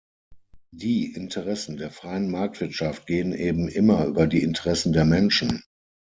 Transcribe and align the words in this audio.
Die 0.73 1.13
Interessen 1.13 1.77
der 1.77 1.91
freien 1.91 2.31
Marktwirtschaft 2.31 3.05
gehen 3.05 3.33
eben 3.33 3.67
immer 3.67 4.05
über 4.07 4.25
die 4.25 4.41
Interessen 4.41 4.93
der 4.93 5.05
Menschen. 5.05 5.63